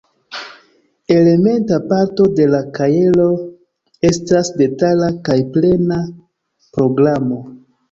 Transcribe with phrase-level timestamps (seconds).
[1.17, 3.29] Elementa parto de la kajero
[4.11, 6.03] estas detala kaj plena
[6.81, 7.41] programo.